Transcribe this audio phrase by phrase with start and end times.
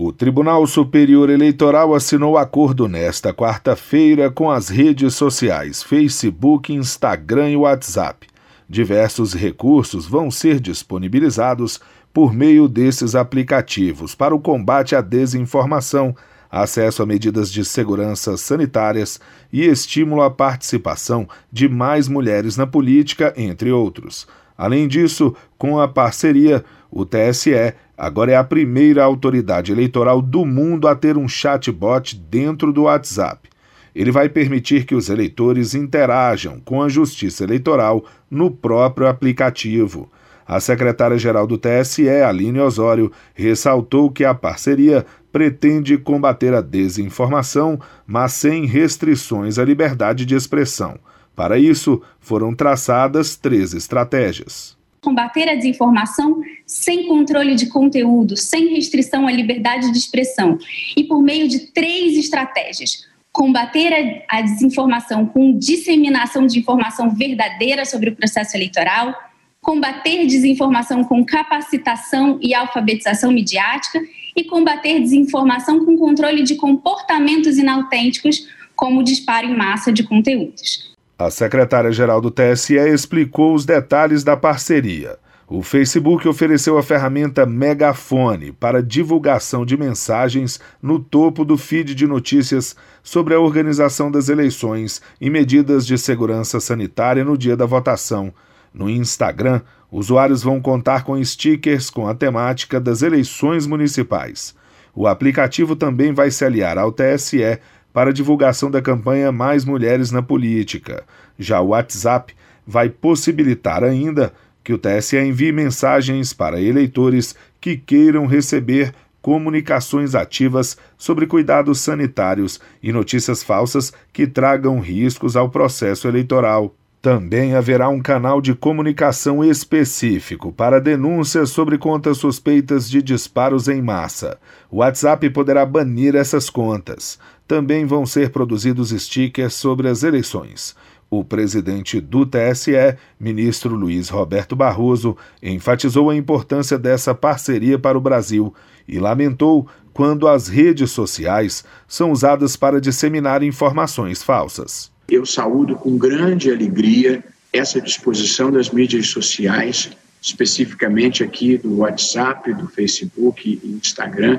[0.00, 7.56] O Tribunal Superior Eleitoral assinou acordo nesta quarta-feira com as redes sociais Facebook, Instagram e
[7.56, 8.28] WhatsApp.
[8.68, 11.80] Diversos recursos vão ser disponibilizados
[12.14, 16.14] por meio desses aplicativos para o combate à desinformação,
[16.48, 19.18] acesso a medidas de segurança sanitárias
[19.52, 24.28] e estímulo à participação de mais mulheres na política, entre outros.
[24.56, 30.86] Além disso, com a parceria, o TSE agora é a primeira autoridade eleitoral do mundo
[30.86, 33.50] a ter um chatbot dentro do WhatsApp.
[33.92, 40.08] Ele vai permitir que os eleitores interajam com a Justiça Eleitoral no próprio aplicativo.
[40.46, 48.32] A secretária-geral do TSE, Aline Osório, ressaltou que a parceria pretende combater a desinformação, mas
[48.32, 50.96] sem restrições à liberdade de expressão.
[51.34, 54.77] Para isso, foram traçadas três estratégias
[55.08, 60.58] combater a desinformação sem controle de conteúdo, sem restrição à liberdade de expressão
[60.94, 63.08] e por meio de três estratégias.
[63.32, 69.14] Combater a, a desinformação com disseminação de informação verdadeira sobre o processo eleitoral,
[69.62, 73.98] combater desinformação com capacitação e alfabetização midiática
[74.36, 78.46] e combater desinformação com controle de comportamentos inautênticos,
[78.76, 80.97] como o disparo em massa de conteúdos.
[81.18, 85.18] A secretária-geral do TSE explicou os detalhes da parceria.
[85.48, 92.06] O Facebook ofereceu a ferramenta Megafone para divulgação de mensagens no topo do feed de
[92.06, 98.32] notícias sobre a organização das eleições e medidas de segurança sanitária no dia da votação.
[98.72, 104.54] No Instagram, usuários vão contar com stickers com a temática das eleições municipais.
[104.94, 107.58] O aplicativo também vai se aliar ao TSE
[107.98, 111.02] para a divulgação da campanha Mais Mulheres na Política.
[111.36, 112.32] Já o WhatsApp
[112.64, 114.32] vai possibilitar ainda
[114.62, 122.60] que o TSE envie mensagens para eleitores que queiram receber comunicações ativas sobre cuidados sanitários
[122.80, 126.77] e notícias falsas que tragam riscos ao processo eleitoral.
[127.00, 133.80] Também haverá um canal de comunicação específico para denúncias sobre contas suspeitas de disparos em
[133.80, 134.36] massa.
[134.68, 137.16] O WhatsApp poderá banir essas contas.
[137.46, 140.74] Também vão ser produzidos stickers sobre as eleições.
[141.08, 148.00] O presidente do TSE, ministro Luiz Roberto Barroso, enfatizou a importância dessa parceria para o
[148.00, 148.52] Brasil
[148.88, 154.97] e lamentou quando as redes sociais são usadas para disseminar informações falsas.
[155.10, 162.68] Eu saúdo com grande alegria essa disposição das mídias sociais, especificamente aqui do WhatsApp, do
[162.68, 164.38] Facebook e Instagram,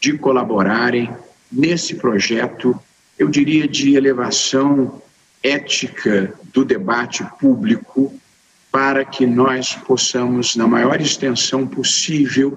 [0.00, 1.10] de colaborarem
[1.50, 2.78] nesse projeto,
[3.18, 5.02] eu diria, de elevação
[5.42, 8.14] ética do debate público
[8.70, 12.56] para que nós possamos, na maior extensão possível,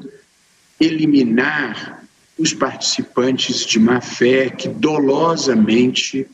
[0.80, 2.03] eliminar
[2.38, 6.28] os participantes de má fé que dolosamente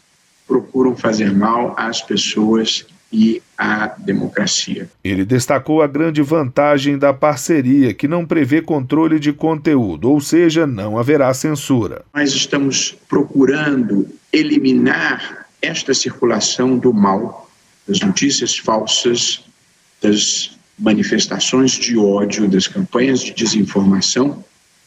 [0.47, 4.90] procuram fazer mal às pessoas e à democracia.
[5.03, 10.68] Ele destacou a grande vantagem da parceria, que não prevê controle de conteúdo, ou seja,
[10.68, 12.03] não haverá censura.
[12.13, 17.50] Nós estamos procurando eliminar esta circulação do mal,
[17.88, 19.44] das notícias falsas,
[20.02, 24.44] das manifestações de ódio, das campanhas de desinformação.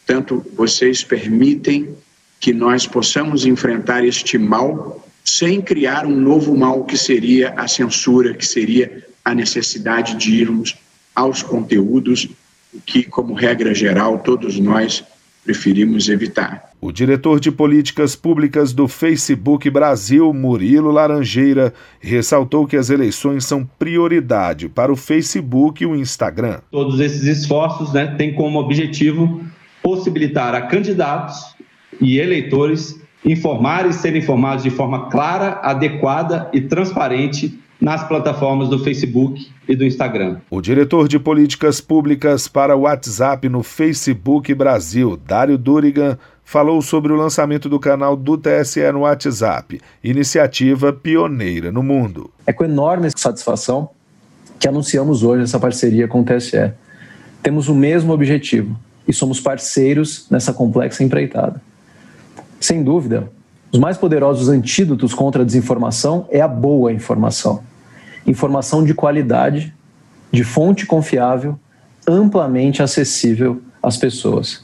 [0.06, 1.96] Tanto vocês permitem
[2.38, 5.04] que nós possamos enfrentar este mal
[5.36, 10.76] sem criar um novo mal que seria a censura, que seria a necessidade de irmos
[11.14, 12.28] aos conteúdos
[12.86, 15.04] que, como regra geral, todos nós
[15.44, 16.70] preferimos evitar.
[16.80, 23.68] O diretor de políticas públicas do Facebook Brasil, Murilo Laranjeira, ressaltou que as eleições são
[23.78, 26.60] prioridade para o Facebook e o Instagram.
[26.70, 29.44] Todos esses esforços né, têm como objetivo
[29.82, 31.54] possibilitar a candidatos
[32.00, 38.78] e eleitores informar e ser informados de forma clara, adequada e transparente nas plataformas do
[38.78, 40.38] Facebook e do Instagram.
[40.50, 47.12] O diretor de políticas públicas para o WhatsApp no Facebook Brasil, Dário Durigan, falou sobre
[47.12, 52.30] o lançamento do canal do TSE no WhatsApp, iniciativa pioneira no mundo.
[52.46, 53.88] É com enorme satisfação
[54.58, 56.72] que anunciamos hoje essa parceria com o TSE.
[57.42, 58.76] Temos o mesmo objetivo
[59.08, 61.62] e somos parceiros nessa complexa empreitada.
[62.60, 63.32] Sem dúvida,
[63.72, 67.62] os mais poderosos antídotos contra a desinformação é a boa informação.
[68.26, 69.74] Informação de qualidade,
[70.30, 71.58] de fonte confiável,
[72.06, 74.62] amplamente acessível às pessoas.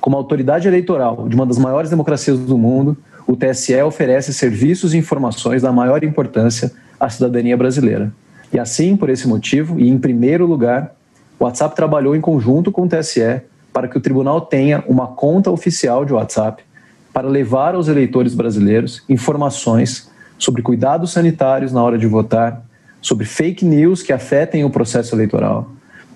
[0.00, 2.96] Como autoridade eleitoral de uma das maiores democracias do mundo,
[3.26, 8.12] o TSE oferece serviços e informações da maior importância à cidadania brasileira.
[8.52, 10.94] E assim, por esse motivo, e em primeiro lugar,
[11.40, 13.42] o WhatsApp trabalhou em conjunto com o TSE
[13.72, 16.62] para que o tribunal tenha uma conta oficial de WhatsApp
[17.12, 22.64] para levar aos eleitores brasileiros informações sobre cuidados sanitários na hora de votar,
[23.00, 25.70] sobre fake news que afetem o processo eleitoral,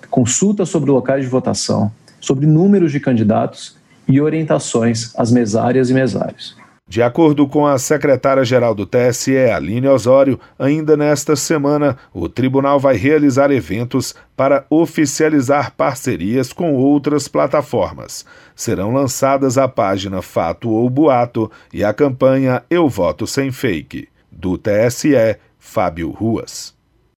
[0.09, 3.75] consultas sobre locais de votação, sobre números de candidatos
[4.07, 6.55] e orientações às mesárias e mesários.
[6.89, 12.95] De acordo com a secretária-geral do TSE, Aline Osório, ainda nesta semana, o tribunal vai
[12.95, 18.25] realizar eventos para oficializar parcerias com outras plataformas.
[18.55, 24.07] Serão lançadas a página Fato ou Boato e a campanha Eu Voto Sem Fake.
[24.31, 26.76] Do TSE, Fábio Ruas.